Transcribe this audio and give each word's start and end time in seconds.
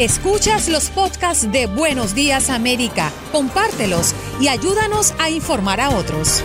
Escuchas 0.00 0.68
los 0.68 0.90
podcasts 0.90 1.52
de 1.52 1.68
Buenos 1.68 2.16
Días 2.16 2.50
América, 2.50 3.12
compártelos 3.30 4.12
y 4.40 4.48
ayúdanos 4.48 5.14
a 5.20 5.30
informar 5.30 5.80
a 5.80 5.90
otros. 5.90 6.44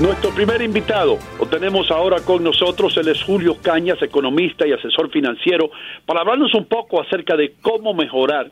Nuestro 0.00 0.30
primer 0.30 0.62
invitado 0.62 1.16
lo 1.38 1.46
tenemos 1.46 1.92
ahora 1.92 2.16
con 2.24 2.42
nosotros, 2.42 2.96
él 2.96 3.06
es 3.06 3.22
Julio 3.22 3.56
Cañas, 3.62 4.02
economista 4.02 4.66
y 4.66 4.72
asesor 4.72 5.12
financiero, 5.12 5.70
para 6.06 6.22
hablarnos 6.22 6.52
un 6.54 6.64
poco 6.64 7.00
acerca 7.00 7.36
de 7.36 7.54
cómo 7.62 7.94
mejorar 7.94 8.50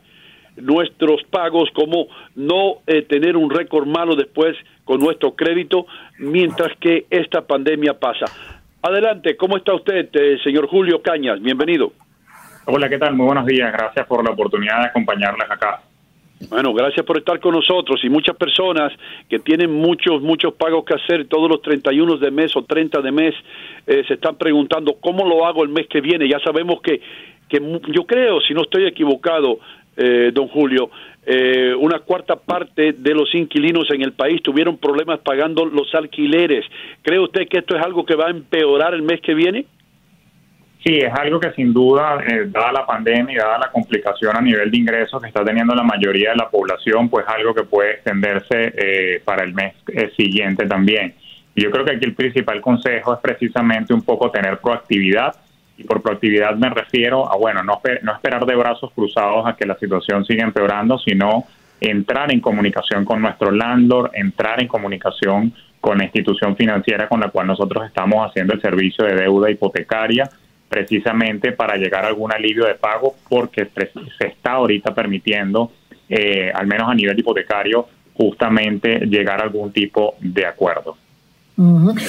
nuestros 0.55 1.21
pagos, 1.29 1.69
cómo 1.73 2.07
no 2.35 2.77
eh, 2.87 3.01
tener 3.01 3.35
un 3.35 3.49
récord 3.49 3.85
malo 3.85 4.15
después 4.15 4.55
con 4.85 5.01
nuestro 5.01 5.35
crédito 5.35 5.87
mientras 6.19 6.71
que 6.77 7.05
esta 7.09 7.45
pandemia 7.45 7.99
pasa. 7.99 8.31
Adelante, 8.81 9.35
¿cómo 9.35 9.57
está 9.57 9.75
usted, 9.75 10.07
eh, 10.13 10.37
señor 10.41 10.67
Julio 10.67 11.01
Cañas? 11.01 11.41
Bienvenido. 11.41 11.91
Hola, 12.69 12.89
¿qué 12.89 12.97
tal? 12.97 13.15
Muy 13.15 13.27
buenos 13.27 13.45
días. 13.45 13.71
Gracias 13.71 14.05
por 14.07 14.21
la 14.25 14.31
oportunidad 14.31 14.81
de 14.81 14.87
acompañarles 14.87 15.49
acá. 15.49 15.79
Bueno, 16.49 16.73
gracias 16.73 17.05
por 17.05 17.17
estar 17.17 17.39
con 17.39 17.53
nosotros 17.53 17.97
y 18.03 18.09
muchas 18.09 18.35
personas 18.35 18.91
que 19.29 19.39
tienen 19.39 19.71
muchos, 19.71 20.21
muchos 20.21 20.53
pagos 20.53 20.83
que 20.83 20.95
hacer 20.95 21.29
todos 21.29 21.49
los 21.49 21.61
31 21.61 22.17
de 22.17 22.29
mes 22.29 22.53
o 22.57 22.65
30 22.65 23.01
de 23.01 23.11
mes 23.13 23.33
eh, 23.87 24.03
se 24.05 24.15
están 24.15 24.35
preguntando 24.35 24.97
cómo 24.99 25.25
lo 25.25 25.45
hago 25.45 25.63
el 25.63 25.69
mes 25.69 25.87
que 25.87 26.01
viene. 26.01 26.27
Ya 26.27 26.39
sabemos 26.41 26.81
que, 26.81 26.99
que 27.47 27.61
yo 27.93 28.05
creo, 28.05 28.41
si 28.41 28.53
no 28.53 28.63
estoy 28.63 28.85
equivocado, 28.85 29.59
eh, 29.95 30.31
don 30.33 30.49
Julio, 30.49 30.91
eh, 31.25 31.73
una 31.73 31.99
cuarta 31.99 32.35
parte 32.35 32.91
de 32.91 33.13
los 33.13 33.33
inquilinos 33.33 33.89
en 33.91 34.01
el 34.01 34.11
país 34.11 34.43
tuvieron 34.43 34.77
problemas 34.77 35.19
pagando 35.19 35.65
los 35.65 35.95
alquileres. 35.95 36.65
¿Cree 37.01 37.19
usted 37.19 37.47
que 37.47 37.59
esto 37.59 37.77
es 37.77 37.81
algo 37.81 38.05
que 38.05 38.15
va 38.15 38.27
a 38.27 38.31
empeorar 38.31 38.93
el 38.93 39.03
mes 39.03 39.21
que 39.21 39.33
viene? 39.33 39.65
Sí, 40.83 40.99
es 40.99 41.13
algo 41.13 41.39
que 41.39 41.51
sin 41.53 41.73
duda, 41.73 42.23
eh, 42.25 42.45
dada 42.47 42.71
la 42.71 42.85
pandemia 42.85 43.33
y 43.33 43.37
dada 43.37 43.57
la 43.57 43.71
complicación 43.71 44.37
a 44.37 44.41
nivel 44.41 44.69
de 44.69 44.77
ingresos 44.77 45.21
que 45.21 45.27
está 45.27 45.43
teniendo 45.43 45.73
la 45.73 45.83
mayoría 45.83 46.31
de 46.31 46.35
la 46.35 46.49
población, 46.49 47.09
pues 47.09 47.25
algo 47.27 47.53
que 47.53 47.63
puede 47.63 47.93
extenderse 47.93 48.73
eh, 48.77 49.21
para 49.25 49.43
el 49.43 49.53
mes 49.53 49.73
eh, 49.87 50.11
siguiente 50.15 50.67
también. 50.67 51.15
Yo 51.55 51.71
creo 51.71 51.83
que 51.83 51.95
aquí 51.95 52.05
el 52.05 52.13
principal 52.13 52.61
consejo 52.61 53.15
es 53.15 53.19
precisamente 53.19 53.93
un 53.93 54.03
poco 54.03 54.29
tener 54.29 54.59
proactividad. 54.59 55.35
Y 55.77 55.83
por 55.83 56.01
proactividad 56.01 56.55
me 56.55 56.69
refiero 56.69 57.31
a, 57.31 57.35
bueno, 57.37 57.63
no, 57.63 57.81
no 58.03 58.13
esperar 58.13 58.45
de 58.45 58.55
brazos 58.55 58.91
cruzados 58.93 59.47
a 59.47 59.55
que 59.55 59.65
la 59.65 59.77
situación 59.77 60.25
siga 60.25 60.43
empeorando, 60.43 60.97
sino 60.99 61.45
entrar 61.81 62.31
en 62.31 62.39
comunicación 62.39 63.05
con 63.05 63.21
nuestro 63.21 63.51
landlord, 63.51 64.11
entrar 64.13 64.61
en 64.61 64.67
comunicación 64.67 65.53
con 65.81 65.97
la 65.99 66.05
institución 66.05 66.55
financiera 66.55 67.07
con 67.07 67.19
la 67.19 67.29
cual 67.29 67.47
nosotros 67.47 67.85
estamos 67.85 68.27
haciendo 68.27 68.53
el 68.53 68.61
servicio 68.61 69.05
de 69.05 69.15
deuda 69.15 69.51
hipotecaria 69.51 70.27
precisamente 70.69 71.51
para 71.51 71.75
llegar 71.77 72.05
a 72.05 72.07
algún 72.07 72.33
alivio 72.33 72.65
de 72.65 72.75
pago 72.75 73.15
porque 73.29 73.69
se 74.19 74.27
está 74.27 74.53
ahorita 74.53 74.93
permitiendo, 74.93 75.71
eh, 76.09 76.51
al 76.53 76.67
menos 76.67 76.89
a 76.89 76.93
nivel 76.93 77.17
hipotecario, 77.19 77.87
justamente 78.13 78.99
llegar 79.05 79.39
a 79.39 79.43
algún 79.43 79.71
tipo 79.71 80.15
de 80.19 80.45
acuerdo. 80.45 80.97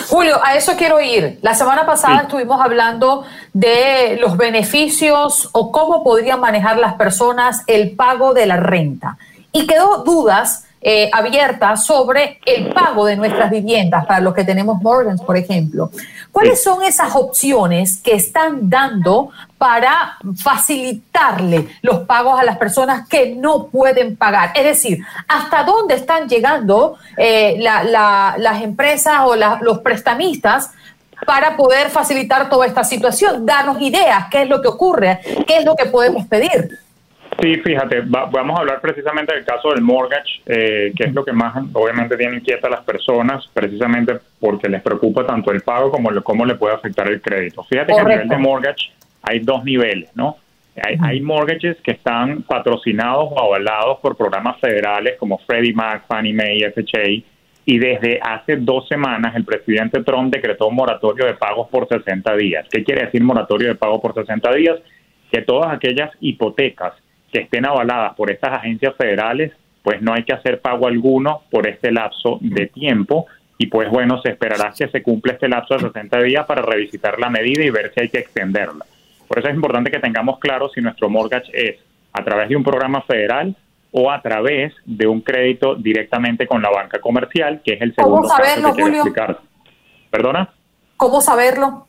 Julio, 0.09 0.39
a 0.45 0.56
eso 0.56 0.73
quiero 0.77 1.00
ir. 1.00 1.39
La 1.41 1.55
semana 1.55 1.87
pasada 1.87 2.23
estuvimos 2.23 2.61
hablando 2.61 3.25
de 3.55 4.19
los 4.20 4.37
beneficios 4.37 5.48
o 5.53 5.72
cómo 5.72 6.05
podrían 6.05 6.39
manejar 6.39 6.77
las 6.77 6.95
personas 6.95 7.65
el 7.67 7.93
pago 7.93 8.34
de 8.34 8.45
la 8.45 8.59
renta. 8.59 9.17
Y 9.50 9.67
quedó 9.67 10.05
dudas 10.05 10.69
eh, 10.83 11.09
abierta 11.15 11.77
sobre 11.77 12.39
el 12.45 12.69
pago 12.75 13.06
de 13.06 13.17
nuestras 13.17 13.50
viviendas 13.50 14.05
para 14.05 14.20
los 14.20 14.34
que 14.34 14.45
tenemos 14.45 14.83
mortgages, 14.83 15.22
por 15.22 15.39
ejemplo. 15.39 15.91
¿Cuáles 16.33 16.62
son 16.62 16.83
esas 16.83 17.17
opciones 17.17 18.01
que 18.03 18.15
están 18.15 18.71
dando 18.71 19.31
para 19.57 20.19
facilitarle 20.43 21.69
los 21.83 22.01
pagos 22.01 22.39
a 22.39 22.45
las 22.45 22.59
personas 22.59 23.09
que 23.09 23.34
no 23.34 23.67
pueden 23.69 24.17
pagar? 24.17 24.53
Es 24.55 24.65
decir, 24.65 25.05
¿hasta 25.27 25.65
dónde 25.65 25.95
están 25.95 26.29
llegando 26.29 26.97
eh, 27.17 27.56
las 27.59 28.62
empresas 28.62 29.21
o 29.25 29.34
los 29.37 29.78
prestamistas 29.78 30.71
para 31.27 31.56
poder 31.56 31.91
facilitar 31.91 32.49
toda 32.49 32.67
esta 32.67 32.84
situación? 32.84 33.44
Danos 33.44 33.81
ideas, 33.81 34.27
qué 34.31 34.43
es 34.43 34.49
lo 34.49 34.62
que 34.62 34.69
ocurre, 34.69 35.21
qué 35.47 35.59
es 35.59 35.65
lo 35.65 35.75
que 35.75 35.87
podemos 35.87 36.27
pedir. 36.27 36.78
Sí, 37.41 37.54
fíjate, 37.65 38.00
vamos 38.00 38.59
a 38.59 38.62
hablar 38.62 38.81
precisamente 38.81 39.32
del 39.32 39.44
caso 39.44 39.71
del 39.71 39.81
mortgage, 39.81 40.43
eh, 40.44 40.93
que 40.97 41.04
es 41.04 41.15
lo 41.15 41.25
que 41.25 41.32
más 41.32 41.56
obviamente 41.72 42.16
tiene 42.16 42.38
inquieta 42.38 42.66
a 42.66 42.71
las 42.71 42.81
personas, 42.81 43.49
precisamente 43.54 44.19
porque 44.41 44.69
les 44.69 44.82
preocupa 44.82 45.25
tanto 45.25 45.53
el 45.53 45.60
pago 45.60 45.93
como 45.93 46.10
cómo 46.22 46.44
le 46.44 46.56
puede 46.56 46.75
afectar 46.75 47.06
el 47.06 47.21
crédito. 47.21 47.62
Fíjate 47.62 47.93
que 47.93 48.00
a 48.00 48.04
nivel 48.04 48.28
de 48.28 48.38
mortgage 48.38 48.91
hay 49.22 49.38
dos 49.38 49.62
niveles, 49.62 50.10
¿no? 50.16 50.37
Hay, 50.82 50.97
hay, 51.00 51.21
mortgages 51.21 51.76
que 51.82 51.93
están 51.93 52.43
patrocinados 52.43 53.28
o 53.31 53.41
avalados 53.41 53.99
por 54.00 54.16
programas 54.16 54.59
federales 54.60 55.16
como 55.19 55.38
Freddie 55.38 55.75
Mac, 55.75 56.06
Fannie 56.09 56.34
Mae, 56.34 56.72
FHA, 56.72 57.25
y 57.65 57.78
desde 57.78 58.19
hace 58.20 58.56
dos 58.56 58.88
semanas 58.88 59.37
el 59.37 59.44
presidente 59.44 60.03
Trump 60.03 60.32
decretó 60.32 60.69
un 60.69 60.75
moratorio 60.75 61.26
de 61.26 61.34
pagos 61.34 61.69
por 61.69 61.87
60 61.87 62.34
días. 62.37 62.66
¿Qué 62.69 62.82
quiere 62.82 63.05
decir 63.05 63.22
moratorio 63.22 63.69
de 63.69 63.75
pago 63.76 64.00
por 64.00 64.15
60 64.15 64.53
días? 64.55 64.76
Que 65.31 65.43
todas 65.43 65.72
aquellas 65.72 66.10
hipotecas 66.20 66.94
que 67.33 67.41
estén 67.41 67.66
avaladas 67.66 68.15
por 68.15 68.31
estas 68.31 68.53
agencias 68.53 68.94
federales, 68.97 69.53
pues 69.83 70.03
no 70.03 70.15
hay 70.15 70.25
que 70.25 70.33
hacer 70.33 70.61
pago 70.61 70.87
alguno 70.87 71.43
por 71.50 71.66
este 71.66 71.91
lapso 71.91 72.39
de 72.41 72.66
tiempo 72.66 73.27
y 73.59 73.66
pues 73.66 73.91
bueno, 73.91 74.21
se 74.22 74.31
esperará 74.31 74.72
que 74.77 74.89
se 74.89 75.03
cumpla 75.03 75.33
este 75.33 75.49
lapso 75.49 75.75
de 75.75 75.81
60 75.81 76.22
días 76.22 76.47
para 76.47 76.62
revisitar 76.62 77.19
la 77.19 77.28
medida 77.28 77.65
y 77.65 77.71
ver 77.71 77.93
si 77.93 78.03
hay 78.03 78.09
que 78.09 78.19
extenderla. 78.19 78.87
Por 79.27 79.38
eso 79.38 79.49
es 79.49 79.55
importante 79.55 79.91
que 79.91 79.99
tengamos 79.99 80.38
claro 80.38 80.69
si 80.69 80.81
nuestro 80.81 81.11
mortgage 81.11 81.50
es 81.53 81.77
a 82.12 82.22
través 82.22 82.49
de 82.49 82.56
un 82.56 82.62
programa 82.62 83.03
federal 83.03 83.55
o 83.91 84.11
a 84.11 84.22
través 84.22 84.75
de 84.84 85.06
un 85.06 85.21
crédito 85.22 85.75
directamente 85.75 86.47
con 86.47 86.62
la 86.62 86.71
banca 86.71 87.00
comercial, 87.00 87.61
que 87.65 87.75
es 87.75 87.83
el 87.83 87.94
segundo 87.94 88.22
¿Cómo 88.22 88.28
saberlo, 88.28 88.72
Julio? 88.72 89.05
¿Perdona? 90.11 90.50
¿Cómo 90.97 91.21
saberlo? 91.21 91.88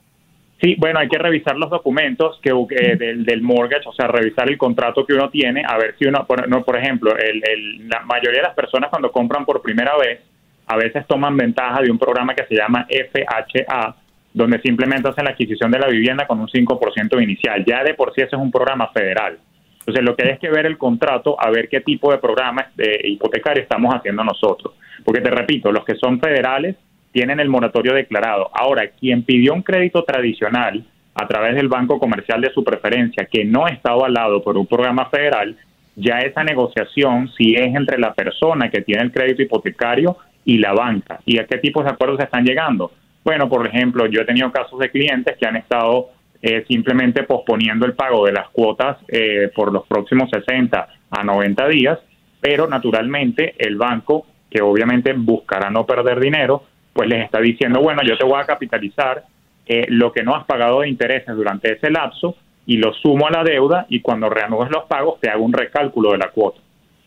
Sí, 0.62 0.76
bueno, 0.78 1.00
hay 1.00 1.08
que 1.08 1.18
revisar 1.18 1.56
los 1.56 1.70
documentos 1.70 2.40
que, 2.42 2.52
del, 2.98 3.24
del, 3.24 3.42
mortgage, 3.42 3.88
o 3.88 3.94
sea, 3.94 4.08
revisar 4.08 4.50
el 4.50 4.58
contrato 4.58 5.06
que 5.06 5.14
uno 5.14 5.30
tiene, 5.30 5.64
a 5.66 5.78
ver 5.78 5.96
si 5.98 6.06
uno, 6.06 6.26
por, 6.28 6.50
no, 6.50 6.64
por 6.64 6.76
ejemplo, 6.76 7.16
el, 7.18 7.88
la 7.88 8.02
mayoría 8.02 8.42
de 8.42 8.48
las 8.48 8.56
personas 8.56 8.90
cuando 8.90 9.10
compran 9.10 9.46
por 9.46 9.62
primera 9.62 9.96
vez, 9.98 10.20
a 10.68 10.76
veces 10.76 11.08
toman 11.08 11.38
ventaja 11.38 11.82
de 11.82 11.90
un 11.90 11.98
programa 11.98 12.36
que 12.36 12.46
se 12.46 12.56
llama 12.56 12.86
FHA, 12.90 13.96
donde 14.34 14.60
simplemente 14.60 15.08
hacen 15.08 15.24
la 15.24 15.32
adquisición 15.32 15.72
de 15.72 15.80
la 15.80 15.88
vivienda 15.88 16.28
con 16.28 16.40
un 16.42 16.48
5% 16.48 17.24
inicial. 17.24 17.64
Ya 17.66 17.84
de 17.84 17.94
por 17.94 18.14
sí 18.14 18.22
ese 18.22 18.36
es 18.36 18.42
un 18.42 18.52
programa 18.52 18.90
federal. 18.90 19.40
Entonces, 19.80 20.04
lo 20.04 20.16
que 20.16 20.28
hay 20.28 20.34
es 20.34 20.40
que 20.40 20.50
ver 20.50 20.66
el 20.66 20.78
contrato, 20.78 21.36
a 21.40 21.50
ver 21.50 21.70
qué 21.70 21.82
tipo 21.82 22.12
de 22.12 22.20
programa 22.20 22.68
de 22.76 23.00
hipotecario 23.06 23.64
estamos 23.64 23.96
haciendo 23.96 24.24
nosotros. 24.24 24.76
Porque 25.04 25.22
te 25.22 25.32
repito, 25.32 25.72
los 25.72 25.86
que 25.86 25.96
son 25.96 26.20
federales 26.20 26.76
tienen 27.12 27.40
el 27.40 27.50
moratorio 27.50 27.94
declarado. 27.94 28.50
Ahora, 28.54 28.90
quien 29.00 29.24
pidió 29.24 29.54
un 29.54 29.64
crédito 29.64 30.04
tradicional 30.04 30.86
a 31.16 31.28
través 31.28 31.56
del 31.56 31.68
banco 31.68 32.00
comercial 32.00 32.42
de 32.42 32.52
su 32.52 32.64
preferencia, 32.64 33.26
que 33.26 33.44
no 33.44 33.68
está 33.68 33.92
avalado 33.92 34.42
por 34.42 34.58
un 34.58 34.68
programa 34.68 35.10
federal, 35.10 35.58
ya 35.96 36.20
esa 36.20 36.44
negociación, 36.44 37.30
si 37.38 37.56
es 37.56 37.76
entre 37.76 38.00
la 38.00 38.14
persona 38.14 38.70
que 38.70 38.82
tiene 38.82 39.04
el 39.04 39.12
crédito 39.12 39.42
hipotecario 39.42 40.18
y 40.46 40.58
la 40.58 40.74
banca. 40.74 41.20
¿Y 41.26 41.40
a 41.40 41.46
qué 41.46 41.58
tipos 41.58 41.84
de 41.84 41.92
acuerdos 41.92 42.20
están 42.20 42.46
llegando? 42.46 42.92
Bueno, 43.24 43.50
por 43.50 43.68
ejemplo, 43.68 44.06
yo 44.06 44.22
he 44.22 44.26
tenido 44.26 44.52
casos 44.52 44.80
de 44.80 44.90
clientes 44.90 45.36
que 45.38 45.46
han 45.46 45.58
estado 45.58 46.10
eh, 46.42 46.64
simplemente 46.70 47.24
posponiendo 47.24 47.86
el 47.86 47.94
pago 47.94 48.26
de 48.26 48.32
las 48.32 48.48
cuotas 48.50 48.98
eh, 49.10 49.52
por 49.54 49.74
los 49.74 49.86
próximos 49.88 50.30
60 50.30 50.88
a 51.10 51.24
90 51.24 51.68
días, 51.68 52.00
pero 52.40 52.68
naturalmente 52.68 53.56
el 53.58 53.76
banco, 53.76 54.26
que 54.50 54.62
obviamente 54.62 55.12
buscará 55.14 55.70
no 55.70 55.86
perder 55.86 56.20
dinero, 56.22 56.64
pues 56.94 57.08
les 57.08 57.26
está 57.26 57.40
diciendo, 57.40 57.82
bueno, 57.82 58.02
yo 58.04 58.18
te 58.18 58.26
voy 58.26 58.40
a 58.40 58.46
capitalizar 58.46 59.24
eh, 59.66 59.86
lo 59.90 60.12
que 60.12 60.24
no 60.24 60.36
has 60.36 60.46
pagado 60.46 60.82
de 60.82 60.90
intereses 60.90 61.36
durante 61.36 61.74
ese 61.74 61.92
lapso 61.92 62.36
y 62.66 62.78
lo 62.78 62.94
sumo 62.94 63.28
a 63.28 63.32
la 63.32 63.44
deuda 63.44 63.86
y 63.90 64.02
cuando 64.02 64.30
reanudes 64.30 64.72
los 64.72 64.86
pagos 64.86 65.20
te 65.20 65.30
hago 65.30 65.44
un 65.44 65.54
recálculo 65.54 66.12
de 66.12 66.18
la 66.18 66.30
cuota. 66.30 66.60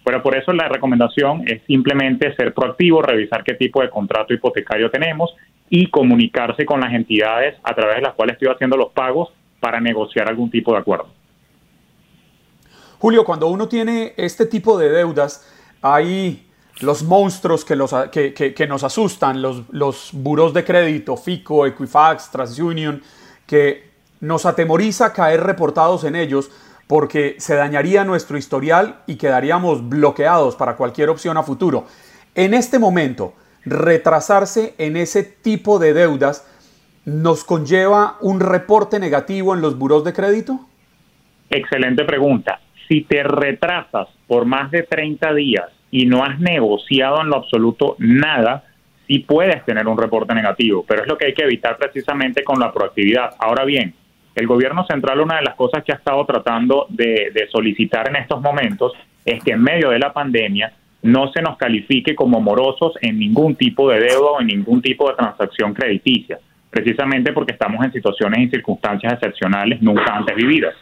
Pero 0.04 0.22
por 0.22 0.36
eso 0.36 0.52
la 0.52 0.68
recomendación 0.68 1.44
es 1.46 1.62
simplemente 1.66 2.34
ser 2.34 2.52
proactivo, 2.52 3.02
revisar 3.02 3.44
qué 3.44 3.54
tipo 3.54 3.80
de 3.82 3.90
contrato 3.90 4.34
hipotecario 4.34 4.90
tenemos 4.90 5.34
y 5.70 5.88
comunicarse 5.88 6.66
con 6.66 6.80
las 6.80 6.92
entidades 6.92 7.56
a 7.62 7.74
través 7.74 7.96
de 7.96 8.02
las 8.02 8.14
cuales 8.14 8.34
estoy 8.34 8.48
haciendo 8.52 8.76
los 8.76 8.92
pagos 8.92 9.30
para 9.60 9.80
negociar 9.80 10.28
algún 10.28 10.50
tipo 10.50 10.72
de 10.72 10.78
acuerdo. 10.78 11.06
Julio, 12.98 13.24
cuando 13.24 13.48
uno 13.48 13.68
tiene 13.68 14.12
este 14.16 14.46
tipo 14.46 14.78
de 14.78 14.90
deudas, 14.90 15.48
hay 15.80 16.46
los 16.82 17.02
monstruos 17.02 17.64
que, 17.64 17.76
los, 17.76 17.94
que, 18.10 18.66
nos 18.68 18.84
asustan, 18.84 19.40
los, 19.40 19.62
los 19.70 20.10
buros 20.12 20.52
de 20.52 20.64
crédito, 20.64 21.16
FICO, 21.16 21.66
Equifax, 21.66 22.30
TransUnion, 22.30 23.02
que 23.46 23.90
nos 24.20 24.46
atemoriza 24.46 25.12
caer 25.12 25.42
reportados 25.42 26.04
en 26.04 26.16
ellos 26.16 26.50
porque 26.86 27.36
se 27.38 27.54
dañaría 27.54 28.04
nuestro 28.04 28.36
historial 28.36 28.96
y 29.06 29.16
quedaríamos 29.16 29.88
bloqueados 29.88 30.56
para 30.56 30.76
cualquier 30.76 31.08
opción 31.08 31.36
a 31.36 31.42
futuro. 31.42 31.86
En 32.34 32.54
este 32.54 32.78
momento, 32.78 33.34
retrasarse 33.64 34.74
en 34.78 34.96
ese 34.96 35.22
tipo 35.22 35.78
de 35.78 35.94
deudas 35.94 36.46
nos 37.04 37.44
conlleva 37.44 38.16
un 38.20 38.40
reporte 38.40 38.98
negativo 39.00 39.54
en 39.54 39.60
los 39.60 39.76
buros 39.76 40.04
de 40.04 40.12
crédito? 40.12 40.60
Excelente 41.50 42.04
pregunta. 42.04 42.60
Si 42.88 43.02
te 43.02 43.22
retrasas 43.22 44.08
por 44.26 44.44
más 44.44 44.70
de 44.70 44.82
30 44.82 45.34
días 45.34 45.70
y 45.92 46.06
no 46.06 46.24
has 46.24 46.40
negociado 46.40 47.20
en 47.20 47.28
lo 47.28 47.36
absoluto 47.36 47.94
nada, 47.98 48.64
sí 49.06 49.20
puedes 49.20 49.64
tener 49.64 49.86
un 49.86 49.98
reporte 49.98 50.34
negativo, 50.34 50.84
pero 50.88 51.02
es 51.02 51.08
lo 51.08 51.18
que 51.18 51.26
hay 51.26 51.34
que 51.34 51.44
evitar 51.44 51.76
precisamente 51.76 52.42
con 52.42 52.58
la 52.58 52.72
proactividad. 52.72 53.34
Ahora 53.38 53.64
bien, 53.64 53.94
el 54.34 54.46
gobierno 54.46 54.86
central 54.86 55.20
una 55.20 55.36
de 55.36 55.42
las 55.42 55.54
cosas 55.54 55.84
que 55.84 55.92
ha 55.92 55.96
estado 55.96 56.24
tratando 56.24 56.86
de, 56.88 57.30
de 57.34 57.46
solicitar 57.52 58.08
en 58.08 58.16
estos 58.16 58.40
momentos 58.40 58.92
es 59.24 59.44
que 59.44 59.52
en 59.52 59.62
medio 59.62 59.90
de 59.90 59.98
la 59.98 60.14
pandemia 60.14 60.72
no 61.02 61.30
se 61.30 61.42
nos 61.42 61.58
califique 61.58 62.14
como 62.14 62.40
morosos 62.40 62.94
en 63.02 63.18
ningún 63.18 63.54
tipo 63.56 63.90
de 63.90 64.00
deuda 64.00 64.30
o 64.30 64.40
en 64.40 64.46
ningún 64.46 64.80
tipo 64.80 65.10
de 65.10 65.16
transacción 65.16 65.74
crediticia, 65.74 66.38
precisamente 66.70 67.32
porque 67.34 67.52
estamos 67.52 67.84
en 67.84 67.92
situaciones 67.92 68.40
y 68.40 68.48
circunstancias 68.48 69.12
excepcionales 69.12 69.82
nunca 69.82 70.16
antes 70.16 70.34
vividas. 70.34 70.74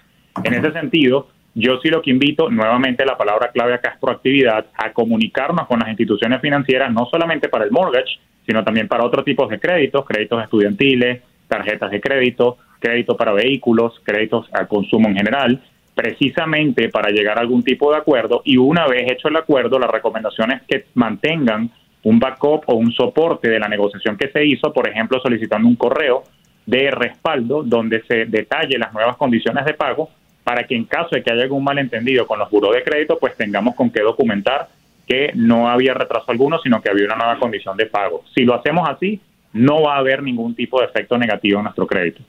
En 0.44 0.54
ese 0.54 0.70
sentido, 0.72 1.28
yo 1.54 1.78
sí 1.82 1.88
lo 1.88 2.00
que 2.00 2.10
invito, 2.10 2.48
nuevamente 2.48 3.04
la 3.04 3.16
palabra 3.16 3.50
clave 3.52 3.74
acá 3.74 3.90
es 3.90 4.00
proactividad, 4.00 4.66
a 4.76 4.92
comunicarnos 4.92 5.66
con 5.66 5.80
las 5.80 5.88
instituciones 5.88 6.40
financieras, 6.40 6.92
no 6.92 7.06
solamente 7.10 7.48
para 7.48 7.64
el 7.64 7.70
mortgage, 7.70 8.18
sino 8.46 8.62
también 8.64 8.88
para 8.88 9.04
otros 9.04 9.24
tipos 9.24 9.48
de 9.48 9.58
créditos, 9.58 10.04
créditos 10.06 10.42
estudiantiles, 10.42 11.22
tarjetas 11.48 11.90
de 11.90 12.00
crédito, 12.00 12.58
crédito 12.78 13.16
para 13.16 13.32
vehículos, 13.32 14.00
créditos 14.04 14.48
al 14.52 14.68
consumo 14.68 15.08
en 15.08 15.16
general, 15.16 15.60
precisamente 15.94 16.88
para 16.88 17.10
llegar 17.10 17.38
a 17.38 17.40
algún 17.40 17.62
tipo 17.62 17.90
de 17.90 17.98
acuerdo. 17.98 18.42
Y 18.44 18.56
una 18.56 18.86
vez 18.86 19.10
hecho 19.10 19.28
el 19.28 19.36
acuerdo, 19.36 19.78
la 19.78 19.88
recomendación 19.88 20.52
es 20.52 20.62
que 20.62 20.86
mantengan 20.94 21.70
un 22.04 22.18
backup 22.18 22.62
o 22.66 22.74
un 22.74 22.92
soporte 22.92 23.48
de 23.48 23.58
la 23.58 23.68
negociación 23.68 24.16
que 24.16 24.28
se 24.28 24.44
hizo, 24.46 24.72
por 24.72 24.88
ejemplo, 24.88 25.20
solicitando 25.20 25.68
un 25.68 25.76
correo 25.76 26.22
de 26.64 26.90
respaldo 26.90 27.62
donde 27.64 28.02
se 28.04 28.26
detalle 28.26 28.78
las 28.78 28.92
nuevas 28.92 29.16
condiciones 29.16 29.64
de 29.64 29.74
pago 29.74 30.08
para 30.44 30.64
que 30.64 30.74
en 30.74 30.84
caso 30.84 31.10
de 31.12 31.22
que 31.22 31.32
haya 31.32 31.42
algún 31.42 31.64
malentendido 31.64 32.26
con 32.26 32.38
los 32.38 32.50
buros 32.50 32.74
de 32.74 32.82
crédito, 32.82 33.18
pues 33.18 33.36
tengamos 33.36 33.74
con 33.74 33.90
qué 33.90 34.00
documentar 34.00 34.68
que 35.06 35.32
no 35.34 35.68
había 35.68 35.94
retraso 35.94 36.30
alguno, 36.30 36.58
sino 36.62 36.80
que 36.80 36.90
había 36.90 37.06
una 37.06 37.16
nueva 37.16 37.38
condición 37.38 37.76
de 37.76 37.86
pago. 37.86 38.24
Si 38.34 38.44
lo 38.44 38.54
hacemos 38.54 38.88
así, 38.88 39.20
no 39.52 39.82
va 39.82 39.96
a 39.96 39.98
haber 39.98 40.22
ningún 40.22 40.54
tipo 40.54 40.80
de 40.80 40.86
efecto 40.86 41.18
negativo 41.18 41.58
en 41.58 41.64
nuestro 41.64 41.86
crédito. 41.86 42.22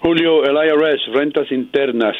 Julio, 0.00 0.44
el 0.44 0.56
IRS, 0.68 1.12
rentas 1.12 1.50
internas, 1.52 2.16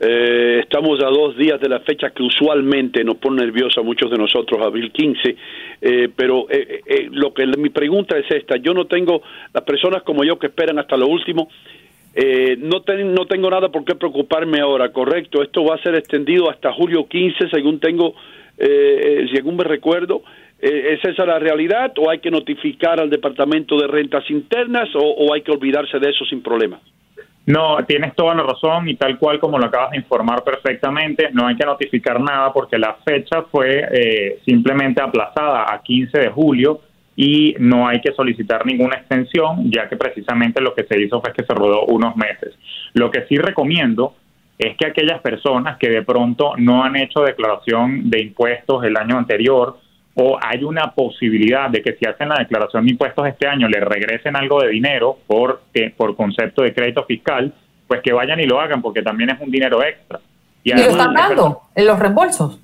eh, 0.00 0.60
estamos 0.62 1.02
a 1.02 1.08
dos 1.08 1.36
días 1.36 1.60
de 1.60 1.68
la 1.68 1.80
fecha 1.80 2.10
que 2.10 2.22
usualmente 2.22 3.02
nos 3.02 3.16
pone 3.16 3.42
nerviosos 3.44 3.78
a 3.78 3.82
muchos 3.82 4.10
de 4.10 4.16
nosotros, 4.16 4.60
abril 4.64 4.92
15, 4.92 5.36
eh, 5.80 6.08
pero 6.14 6.46
eh, 6.50 6.80
eh, 6.86 7.08
lo 7.10 7.34
que 7.34 7.46
mi 7.46 7.70
pregunta 7.70 8.16
es 8.16 8.30
esta, 8.30 8.56
yo 8.56 8.74
no 8.74 8.86
tengo 8.86 9.22
las 9.52 9.64
personas 9.64 10.02
como 10.02 10.22
yo 10.24 10.38
que 10.38 10.46
esperan 10.46 10.78
hasta 10.78 10.96
lo 10.96 11.08
último, 11.08 11.48
no, 12.58 12.82
no 13.04 13.26
tengo 13.26 13.50
nada 13.50 13.68
por 13.68 13.84
qué 13.84 13.94
preocuparme 13.94 14.60
ahora, 14.60 14.92
correcto, 14.92 15.42
esto 15.42 15.64
va 15.64 15.76
a 15.76 15.82
ser 15.82 15.94
extendido 15.94 16.50
hasta 16.50 16.72
julio 16.72 17.06
15, 17.06 17.48
según 17.50 17.78
tengo, 17.80 18.14
según 19.32 19.56
me 19.56 19.64
recuerdo, 19.64 20.22
¿Es 20.60 21.04
esa 21.04 21.24
la 21.24 21.38
realidad 21.38 21.92
o 21.98 22.10
hay 22.10 22.18
que 22.18 22.32
notificar 22.32 22.98
al 22.98 23.08
Departamento 23.08 23.78
de 23.78 23.86
Rentas 23.86 24.28
Internas 24.28 24.88
o, 24.96 24.98
o 24.98 25.32
hay 25.32 25.42
que 25.42 25.52
olvidarse 25.52 26.00
de 26.00 26.10
eso 26.10 26.24
sin 26.24 26.42
problema? 26.42 26.80
No, 27.48 27.78
tienes 27.86 28.14
toda 28.14 28.34
la 28.34 28.42
razón 28.42 28.90
y 28.90 28.96
tal 28.96 29.18
cual 29.18 29.40
como 29.40 29.58
lo 29.58 29.64
acabas 29.64 29.92
de 29.92 29.96
informar 29.96 30.44
perfectamente, 30.44 31.30
no 31.32 31.46
hay 31.46 31.56
que 31.56 31.64
notificar 31.64 32.20
nada 32.20 32.52
porque 32.52 32.76
la 32.76 32.98
fecha 33.02 33.40
fue 33.50 33.88
eh, 33.90 34.38
simplemente 34.44 35.00
aplazada 35.00 35.64
a 35.72 35.80
15 35.80 36.18
de 36.18 36.28
julio 36.28 36.80
y 37.20 37.56
no 37.58 37.88
hay 37.88 38.00
que 38.00 38.12
solicitar 38.12 38.64
ninguna 38.64 38.94
extensión, 38.94 39.72
ya 39.72 39.88
que 39.88 39.96
precisamente 39.96 40.62
lo 40.62 40.72
que 40.72 40.84
se 40.84 41.02
hizo 41.02 41.20
fue 41.20 41.32
que 41.32 41.42
se 41.42 41.52
rodó 41.52 41.84
unos 41.86 42.14
meses. 42.14 42.54
Lo 42.94 43.10
que 43.10 43.26
sí 43.26 43.36
recomiendo 43.38 44.14
es 44.56 44.76
que 44.76 44.86
aquellas 44.86 45.20
personas 45.20 45.78
que 45.78 45.90
de 45.90 46.02
pronto 46.02 46.52
no 46.58 46.84
han 46.84 46.94
hecho 46.94 47.22
declaración 47.22 48.08
de 48.08 48.22
impuestos 48.22 48.84
el 48.84 48.96
año 48.96 49.18
anterior, 49.18 49.78
o 50.14 50.38
hay 50.40 50.62
una 50.62 50.92
posibilidad 50.94 51.68
de 51.70 51.82
que 51.82 51.94
si 51.94 52.06
hacen 52.06 52.28
la 52.28 52.36
declaración 52.36 52.84
de 52.84 52.92
impuestos 52.92 53.26
este 53.26 53.48
año 53.48 53.66
le 53.66 53.80
regresen 53.80 54.36
algo 54.36 54.60
de 54.60 54.68
dinero 54.68 55.18
por, 55.26 55.62
eh, 55.74 55.92
por 55.96 56.14
concepto 56.14 56.62
de 56.62 56.72
crédito 56.72 57.02
fiscal, 57.04 57.52
pues 57.88 58.00
que 58.00 58.12
vayan 58.12 58.38
y 58.38 58.46
lo 58.46 58.60
hagan 58.60 58.80
porque 58.80 59.02
también 59.02 59.30
es 59.30 59.40
un 59.40 59.50
dinero 59.50 59.82
extra. 59.82 60.20
Y, 60.62 60.70
lo 60.70 60.82
están 60.82 61.14
dando 61.14 61.62
en 61.74 61.84
los 61.84 61.98
reembolsos. 61.98 62.60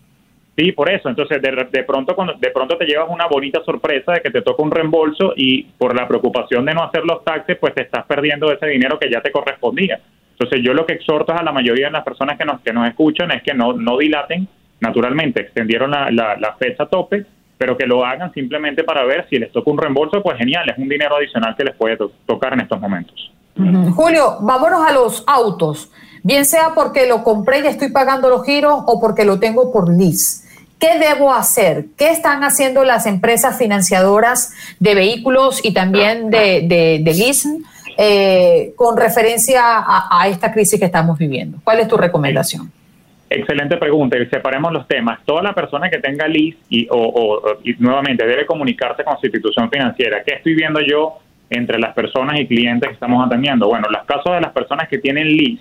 Sí, 0.57 0.73
por 0.73 0.91
eso. 0.91 1.09
Entonces, 1.09 1.43
de, 1.43 1.67
de, 1.71 1.83
pronto 1.83 2.15
cuando 2.15 2.35
de 2.35 2.51
pronto 2.51 2.77
te 2.77 2.87
llevas 2.87 3.09
una 3.11 3.27
bonita 3.27 3.63
sorpresa 3.65 4.13
de 4.13 4.21
que 4.21 4.31
te 4.31 4.43
toca 4.43 4.63
un 4.63 4.71
reembolso 4.71 5.33
y 5.37 5.65
por 5.65 5.97
la 5.97 6.07
preocupación 6.07 6.65
de 6.65 6.75
no 6.75 6.85
hacer 6.85 7.05
los 7.05 7.25
taxes, 7.25 7.57
pues 7.59 7.75
te 7.75 7.83
estás 7.83 8.05
perdiendo 8.07 8.53
ese 8.53 8.67
dinero 8.67 8.99
que 8.99 9.11
ya 9.11 9.21
te 9.21 9.33
correspondía. 9.33 10.01
Entonces, 10.33 10.61
yo 10.65 10.73
lo 10.73 10.87
que 10.87 10.95
exhorto 10.95 11.33
a 11.33 11.43
la 11.43 11.53
mayoría 11.53 11.87
de 11.87 11.93
las 11.93 12.05
personas 12.05 12.39
que 12.39 12.45
nos, 12.45 12.61
que 12.61 12.73
nos 12.73 12.89
escuchan 12.89 13.31
es 13.33 13.43
que 13.43 13.55
no, 13.55 13.73
no 13.73 13.99
dilaten. 13.99 14.47
Naturalmente, 14.81 15.41
extendieron 15.41 15.91
la, 15.91 16.11
la, 16.11 16.37
la 16.37 16.55
fecha 16.55 16.87
tope, 16.87 17.25
pero 17.59 17.77
que 17.77 17.87
lo 17.87 18.05
hagan 18.05 18.33
simplemente 18.33 18.85
para 18.85 19.05
ver 19.05 19.27
si 19.31 19.39
les 19.39 19.51
toca 19.53 19.71
un 19.71 19.79
reembolso, 19.79 20.23
pues 20.23 20.37
genial, 20.39 20.69
es 20.69 20.79
un 20.79 20.89
dinero 20.89 21.17
adicional 21.17 21.57
que 21.57 21.65
les 21.65 21.75
puede 21.75 21.97
tocar 22.27 22.53
en 22.53 22.61
estos 22.61 22.81
momentos. 22.81 23.33
Julio, 23.95 24.39
vámonos 24.41 24.85
a 24.85 24.93
los 24.93 25.23
autos, 25.29 25.91
bien 26.25 26.45
sea 26.45 26.73
porque 26.75 27.07
lo 27.07 27.23
compré 27.23 27.61
y 27.61 27.67
estoy 27.69 27.91
pagando 27.91 28.29
los 28.29 28.45
giros 28.45 28.83
o 28.87 29.01
porque 29.01 29.25
lo 29.25 29.39
tengo 29.39 29.73
por 29.73 29.89
lease. 29.89 30.44
¿Qué 30.85 30.99
debo 30.99 31.33
hacer? 31.33 31.87
¿Qué 31.97 32.11
están 32.11 32.45
haciendo 32.45 32.85
las 32.85 33.07
empresas 33.07 33.57
financiadoras 33.57 34.53
de 34.79 34.95
vehículos 34.95 35.65
y 35.65 35.73
también 35.73 36.29
de, 36.29 36.67
de, 36.69 37.01
leasing 37.03 37.65
eh, 37.97 38.75
con 38.77 38.95
referencia 38.95 39.63
a 39.63 40.29
esta 40.29 40.53
crisis 40.53 40.79
que 40.79 40.85
estamos 40.85 41.17
viviendo? 41.17 41.57
¿Cuál 41.65 41.81
es 41.81 41.89
tu 41.89 41.97
recomendación? 41.97 42.71
Excelente 43.31 43.79
pregunta 43.79 44.19
y 44.19 44.27
separemos 44.27 44.73
los 44.73 44.87
temas. 44.87 45.21
Toda 45.25 45.43
la 45.43 45.55
persona 45.55 45.89
que 45.89 46.01
tenga 46.01 46.29
LIS 46.29 46.57
y, 46.69 46.87
o, 46.91 47.41
nuevamente 47.79 48.27
debe 48.27 48.45
comunicarse 48.45 49.05
con 49.05 49.19
su 49.19 49.25
institución 49.25 49.71
financiera. 49.71 50.23
¿Qué 50.23 50.35
estoy 50.35 50.55
viendo 50.55 50.81
yo 50.83 51.15
entre 51.49 51.79
las 51.79 51.95
personas 51.95 52.39
y 52.39 52.47
clientes 52.47 52.91
que 52.91 52.95
estamos 52.95 53.27
atendiendo? 53.27 53.69
Bueno, 53.69 53.89
los 53.89 54.05
casos 54.05 54.35
de 54.35 54.41
las 54.43 54.53
personas 54.53 54.87
que 54.91 54.99
tienen 54.99 55.29
LIS, 55.29 55.61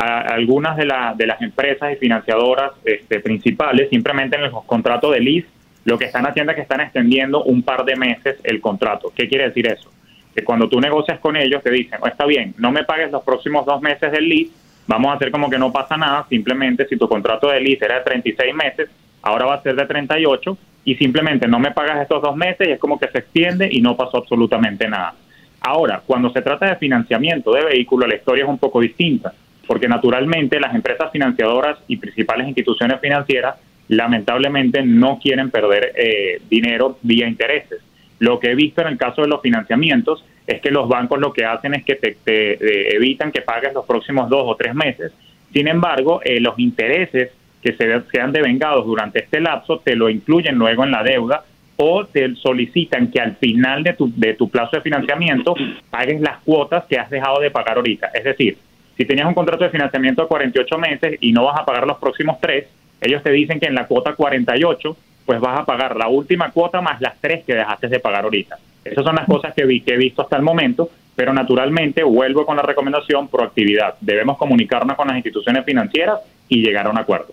algunas 0.00 0.76
de, 0.76 0.88
de 1.16 1.26
las 1.26 1.42
empresas 1.42 1.92
y 1.92 1.96
financiadoras 1.96 2.72
este, 2.84 3.20
principales 3.20 3.90
simplemente 3.90 4.36
en 4.36 4.42
los 4.42 4.64
contratos 4.64 5.12
de 5.12 5.20
LIS 5.20 5.44
lo 5.84 5.98
que 5.98 6.06
están 6.06 6.26
haciendo 6.26 6.52
es 6.52 6.56
que 6.56 6.62
están 6.62 6.80
extendiendo 6.80 7.42
un 7.44 7.62
par 7.62 7.84
de 7.84 7.96
meses 7.96 8.36
el 8.44 8.60
contrato. 8.60 9.12
¿Qué 9.14 9.28
quiere 9.28 9.48
decir 9.48 9.66
eso? 9.66 9.90
Que 10.34 10.44
cuando 10.44 10.68
tú 10.68 10.80
negocias 10.80 11.18
con 11.20 11.36
ellos 11.36 11.62
te 11.62 11.70
dicen, 11.70 11.98
oh, 12.02 12.06
está 12.06 12.26
bien, 12.26 12.54
no 12.58 12.70
me 12.70 12.84
pagues 12.84 13.10
los 13.10 13.22
próximos 13.22 13.64
dos 13.66 13.80
meses 13.80 14.12
del 14.12 14.28
LIS, 14.28 14.50
vamos 14.86 15.12
a 15.12 15.14
hacer 15.16 15.30
como 15.30 15.48
que 15.48 15.58
no 15.58 15.72
pasa 15.72 15.96
nada, 15.96 16.26
simplemente 16.28 16.86
si 16.86 16.96
tu 16.96 17.08
contrato 17.08 17.48
de 17.48 17.60
lease 17.60 17.84
era 17.84 17.98
de 17.98 18.04
36 18.04 18.54
meses, 18.54 18.90
ahora 19.22 19.46
va 19.46 19.54
a 19.54 19.62
ser 19.62 19.74
de 19.74 19.86
38 19.86 20.58
y 20.84 20.94
simplemente 20.96 21.48
no 21.48 21.58
me 21.58 21.72
pagas 21.72 22.02
estos 22.02 22.22
dos 22.22 22.36
meses 22.36 22.68
y 22.68 22.72
es 22.72 22.78
como 22.78 22.98
que 22.98 23.08
se 23.08 23.18
extiende 23.18 23.68
y 23.70 23.80
no 23.80 23.96
pasó 23.96 24.18
absolutamente 24.18 24.88
nada. 24.88 25.14
Ahora, 25.62 26.02
cuando 26.06 26.30
se 26.30 26.40
trata 26.40 26.66
de 26.66 26.76
financiamiento 26.76 27.52
de 27.52 27.64
vehículos, 27.64 28.08
la 28.08 28.16
historia 28.16 28.44
es 28.44 28.50
un 28.50 28.58
poco 28.58 28.80
distinta, 28.80 29.32
porque 29.70 29.86
naturalmente 29.86 30.58
las 30.58 30.74
empresas 30.74 31.12
financiadoras 31.12 31.78
y 31.86 31.96
principales 31.96 32.48
instituciones 32.48 32.98
financieras 32.98 33.54
lamentablemente 33.86 34.82
no 34.82 35.20
quieren 35.22 35.48
perder 35.48 35.92
eh, 35.94 36.42
dinero 36.50 36.98
vía 37.02 37.28
intereses. 37.28 37.78
Lo 38.18 38.40
que 38.40 38.50
he 38.50 38.56
visto 38.56 38.80
en 38.80 38.88
el 38.88 38.98
caso 38.98 39.22
de 39.22 39.28
los 39.28 39.40
financiamientos 39.40 40.24
es 40.44 40.60
que 40.60 40.72
los 40.72 40.88
bancos 40.88 41.20
lo 41.20 41.32
que 41.32 41.44
hacen 41.44 41.74
es 41.74 41.84
que 41.84 41.94
te, 41.94 42.16
eh, 42.26 42.96
evitan 42.96 43.30
que 43.30 43.42
pagues 43.42 43.72
los 43.72 43.86
próximos 43.86 44.28
dos 44.28 44.42
o 44.44 44.56
tres 44.56 44.74
meses. 44.74 45.12
Sin 45.52 45.68
embargo, 45.68 46.20
eh, 46.24 46.40
los 46.40 46.58
intereses 46.58 47.30
que 47.62 47.72
se, 47.74 48.02
sean 48.10 48.32
devengados 48.32 48.84
durante 48.84 49.20
este 49.20 49.40
lapso 49.40 49.78
te 49.78 49.94
lo 49.94 50.10
incluyen 50.10 50.56
luego 50.56 50.82
en 50.82 50.90
la 50.90 51.04
deuda 51.04 51.44
o 51.76 52.06
te 52.06 52.34
solicitan 52.34 53.08
que 53.12 53.20
al 53.20 53.36
final 53.36 53.84
de 53.84 53.92
tu, 53.92 54.12
de 54.16 54.34
tu 54.34 54.50
plazo 54.50 54.78
de 54.78 54.82
financiamiento 54.82 55.54
pagues 55.90 56.20
las 56.20 56.38
cuotas 56.38 56.86
que 56.86 56.98
has 56.98 57.08
dejado 57.08 57.38
de 57.38 57.52
pagar 57.52 57.76
ahorita. 57.76 58.08
Es 58.12 58.24
decir, 58.24 58.58
si 58.96 59.04
tenías 59.04 59.26
un 59.26 59.34
contrato 59.34 59.64
de 59.64 59.70
financiamiento 59.70 60.22
de 60.22 60.28
48 60.28 60.78
meses 60.78 61.18
y 61.20 61.32
no 61.32 61.44
vas 61.44 61.58
a 61.58 61.64
pagar 61.64 61.86
los 61.86 61.98
próximos 61.98 62.38
tres, 62.40 62.66
ellos 63.00 63.22
te 63.22 63.30
dicen 63.30 63.58
que 63.58 63.66
en 63.66 63.74
la 63.74 63.86
cuota 63.86 64.14
48 64.14 64.96
pues 65.24 65.40
vas 65.40 65.60
a 65.60 65.64
pagar 65.64 65.96
la 65.96 66.08
última 66.08 66.50
cuota 66.50 66.80
más 66.80 67.00
las 67.00 67.14
tres 67.20 67.44
que 67.44 67.54
dejaste 67.54 67.88
de 67.88 68.00
pagar 68.00 68.24
ahorita. 68.24 68.58
Esas 68.84 69.04
son 69.04 69.14
las 69.14 69.26
cosas 69.26 69.54
que, 69.54 69.64
vi, 69.64 69.80
que 69.80 69.94
he 69.94 69.96
visto 69.96 70.22
hasta 70.22 70.36
el 70.36 70.42
momento, 70.42 70.90
pero 71.14 71.32
naturalmente 71.32 72.02
vuelvo 72.02 72.44
con 72.46 72.56
la 72.56 72.62
recomendación 72.62 73.28
proactividad. 73.28 73.94
Debemos 74.00 74.38
comunicarnos 74.38 74.96
con 74.96 75.06
las 75.06 75.16
instituciones 75.16 75.64
financieras 75.64 76.18
y 76.48 76.62
llegar 76.62 76.86
a 76.86 76.90
un 76.90 76.98
acuerdo. 76.98 77.28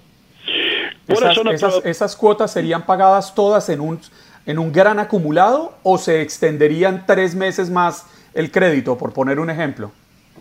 Esas, 1.84 2.16
cuotas 2.16 2.52
serían 2.52 2.86
pagadas 2.86 3.34
todas 3.34 3.70
en 3.70 3.82
un, 3.82 4.00
en 4.46 4.60
un 4.60 4.72
gran 4.72 5.00
acumulado 5.00 5.78
o 5.84 5.98
se 5.98 6.22
extenderían 6.22 7.06
tres 7.06 7.34
meses 7.34 7.70
más 7.70 8.06
el 8.34 8.52
crédito, 8.52 8.98
por 8.98 9.14
poner 9.14 9.40
un 9.40 9.50
ejemplo? 9.50 9.92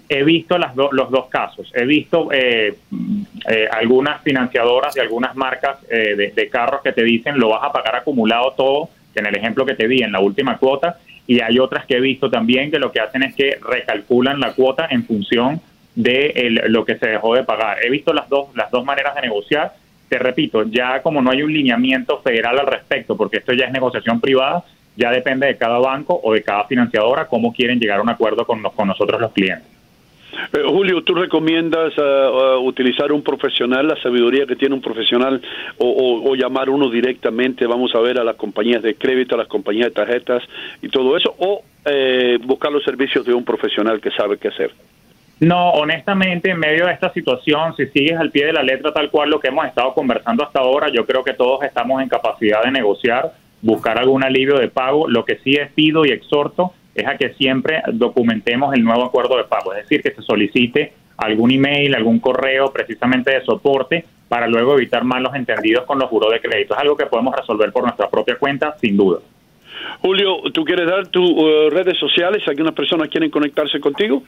He 0.09 0.23
visto 0.23 0.57
las 0.57 0.77
los 0.77 1.11
dos 1.11 1.27
casos. 1.29 1.71
He 1.75 1.85
visto 1.85 2.29
eh, 2.33 2.77
eh, 3.51 3.69
algunas 3.71 4.23
financiadoras 4.23 4.97
y 4.97 5.01
algunas 5.01 5.35
marcas 5.35 5.79
eh, 5.91 6.33
de, 6.35 6.49
carros 6.49 6.81
que 6.83 6.93
te 6.93 7.03
dicen 7.03 7.39
lo 7.39 7.49
vas 7.49 7.65
a 7.65 7.73
pagar 7.73 7.97
acumulado 7.97 8.53
todo 8.57 8.89
en 9.17 9.27
el 9.27 9.35
ejemplo 9.35 9.67
que 9.67 9.75
te 9.75 9.89
di 9.89 10.03
en 10.03 10.13
la 10.13 10.21
última 10.21 10.59
cuota, 10.59 10.99
y 11.27 11.41
hay 11.41 11.59
otras 11.59 11.87
que 11.87 11.97
he 11.97 12.01
visto 12.01 12.31
también 12.31 12.71
que 12.71 12.79
lo 12.79 12.93
que 12.93 13.01
hacen 13.01 13.23
es 13.23 13.35
que 13.35 13.59
recalculan 13.63 14.39
la 14.39 14.53
cuota 14.53 14.87
en 14.91 15.05
función 15.05 15.61
de 15.95 16.51
lo 16.69 16.85
que 16.85 16.99
se 16.99 17.09
dejó 17.09 17.35
de 17.35 17.43
pagar. 17.43 17.79
He 17.83 17.89
visto 17.89 18.13
las 18.13 18.29
dos, 18.29 18.55
las 18.55 18.71
dos 18.71 18.85
maneras 18.85 19.15
de 19.15 19.23
negociar. 19.23 19.73
Te 20.11 20.19
repito, 20.19 20.65
ya 20.65 21.01
como 21.01 21.23
no 21.23 21.31
hay 21.31 21.43
un 21.43 21.53
lineamiento 21.53 22.21
federal 22.21 22.59
al 22.59 22.67
respecto, 22.67 23.17
porque 23.17 23.39
esto 23.39 23.55
ya 23.55 23.65
es 23.65 23.73
negociación 23.73 24.21
privada, 24.21 24.63
ya 24.97 25.11
depende 25.11 25.47
de 25.47 25.57
cada 25.57 25.79
banco 25.79 26.21
o 26.23 26.35
de 26.35 26.43
cada 26.43 26.65
financiadora 26.65 27.27
cómo 27.27 27.53
quieren 27.55 27.81
llegar 27.81 27.99
a 27.99 28.03
un 28.03 28.11
acuerdo 28.11 28.47
con 28.47 28.63
nosotros 28.63 29.19
los 29.19 29.33
clientes. 29.33 29.76
Eh, 30.53 30.63
Julio, 30.67 31.03
¿tú 31.03 31.15
recomiendas 31.15 31.97
uh, 31.99 32.03
uh, 32.03 32.67
utilizar 32.67 33.13
un 33.13 33.23
profesional, 33.23 33.89
la 33.89 34.01
sabiduría 34.03 34.47
que 34.47 34.57
tiene 34.57 34.75
un 34.75 34.81
profesional, 34.81 35.41
o, 35.79 36.35
llamar 36.35 36.69
uno 36.71 36.91
directamente, 36.91 37.67
vamos 37.67 37.95
a 37.95 38.01
ver, 38.01 38.19
a 38.19 38.25
las 38.25 38.37
compañías 38.37 38.83
de 38.83 38.95
crédito, 38.95 39.35
a 39.35 39.39
las 39.39 39.49
compañías 39.49 39.89
de 39.89 39.95
tarjetas 39.95 40.43
y 40.83 40.89
todo 40.89 41.17
eso, 41.17 41.35
o 41.39 41.63
eh, 41.85 42.39
buscar 42.45 42.71
los 42.71 42.85
servicios 42.85 43.25
de 43.25 43.33
un 43.33 43.45
profesional 43.45 44.01
que 44.01 44.11
sabe 44.11 44.39
qué 44.39 44.49
hacer? 44.49 44.73
No, 45.39 45.71
honestamente, 45.71 46.51
en 46.51 46.59
medio 46.59 46.87
de 46.87 46.93
esta 46.93 47.13
situación, 47.13 47.75
si 47.77 47.87
sigues 47.87 48.19
al 48.19 48.31
pie 48.31 48.47
de 48.47 48.53
la 48.53 48.63
letra 48.63 48.93
tal 48.93 49.11
cual 49.11 49.31
lo 49.31 49.39
que 49.39 49.49
hemos 49.49 49.67
estado 49.67 49.93
conversando 49.93 50.43
hasta 50.45 50.61
ahora, 50.61 50.89
yo 50.89 51.05
creo 51.05 51.23
que 51.23 51.35
todos 51.35 51.63
estamos 51.63 52.03
en 52.03 52.09
capacidad 52.09 52.63
de 52.63 52.71
negociar, 52.71 53.33
buscar 53.61 53.99
algún 53.99 54.25
alivio 54.25 54.59
de 54.59 54.69
pago. 54.69 55.09
Lo 55.09 55.25
que 55.25 55.37
sí 55.45 55.53
es 55.53 55.71
pido 55.73 56.07
y 56.07 56.11
exhorto 56.11 56.73
es 57.03 57.09
a 57.09 57.17
que 57.17 57.35
siempre 57.35 57.83
documentemos 57.93 58.75
el 58.75 58.85
nuevo 58.85 59.05
acuerdo 59.05 59.37
de 59.37 59.45
pago, 59.45 59.73
es 59.75 59.83
decir, 59.83 60.03
que 60.03 60.13
se 60.13 60.23
solicite 60.23 60.93
algún 61.17 61.51
email, 61.51 61.95
algún 61.95 62.21
correo 62.21 62.73
precisamente 62.73 63.33
de 63.33 63.45
soporte 63.45 64.05
para 64.29 64.47
luego 64.47 64.75
evitar 64.75 65.05
malos 65.05 65.35
entendidos 65.35 65.85
con 65.85 65.99
los 65.99 66.09
juros 66.09 66.33
de 66.33 66.41
crédito. 66.41 66.75
Es 66.75 66.81
algo 66.81 66.97
que 66.97 67.07
podemos 67.07 67.35
resolver 67.35 67.73
por 67.73 67.85
nuestra 67.85 68.11
propia 68.11 68.37
cuenta, 68.37 68.77
sin 68.81 68.97
duda. 68.97 69.21
Julio, 70.01 70.39
¿tú 70.53 70.65
quieres 70.65 70.87
dar 70.87 71.07
tus 71.09 71.31
uh, 71.31 71.71
redes 71.71 71.99
sociales? 71.99 72.43
¿Algunas 72.47 72.75
personas 72.75 73.09
quieren 73.09 73.31
conectarse 73.31 73.81
contigo? 73.81 74.23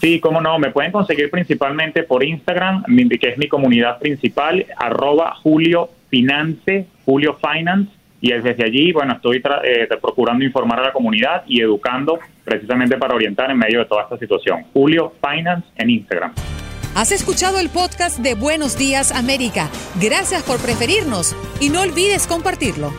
Sí, 0.00 0.20
cómo 0.20 0.40
no, 0.40 0.58
me 0.58 0.70
pueden 0.70 0.92
conseguir 0.92 1.30
principalmente 1.30 2.04
por 2.04 2.24
Instagram, 2.24 2.84
que 3.20 3.28
es 3.28 3.38
mi 3.38 3.48
comunidad 3.48 3.98
principal, 3.98 4.64
arroba 4.76 5.34
Julio 5.42 5.90
Finance, 6.08 6.86
Julio 7.04 7.36
Finance, 7.36 7.90
y 8.20 8.32
desde 8.32 8.64
allí, 8.64 8.92
bueno, 8.92 9.14
estoy 9.14 9.36
eh, 9.36 9.88
procurando 10.00 10.44
informar 10.44 10.80
a 10.80 10.84
la 10.84 10.92
comunidad 10.92 11.44
y 11.46 11.60
educando 11.60 12.18
precisamente 12.44 12.96
para 12.96 13.14
orientar 13.14 13.50
en 13.50 13.58
medio 13.58 13.80
de 13.80 13.84
toda 13.84 14.02
esta 14.02 14.18
situación. 14.18 14.64
Julio 14.72 15.12
Finance 15.20 15.68
en 15.76 15.90
Instagram. 15.90 16.32
Has 16.94 17.12
escuchado 17.12 17.60
el 17.60 17.68
podcast 17.68 18.18
de 18.18 18.34
Buenos 18.34 18.76
Días 18.76 19.12
América. 19.12 19.68
Gracias 20.00 20.42
por 20.42 20.58
preferirnos 20.58 21.36
y 21.60 21.68
no 21.68 21.82
olvides 21.82 22.26
compartirlo. 22.26 22.90